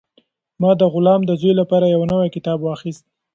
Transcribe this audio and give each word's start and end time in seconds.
ما 0.61 0.71
د 0.79 0.81
غلام 0.93 1.21
د 1.25 1.31
زوی 1.41 1.53
لپاره 1.61 1.85
یو 1.93 2.01
نوی 2.11 2.29
کتاب 2.35 2.59
واخیست. 2.61 3.03